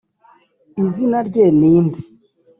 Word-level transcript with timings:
izina 0.83 1.17
rye 1.27 1.45
ni 1.59 1.73
nde 1.85 1.99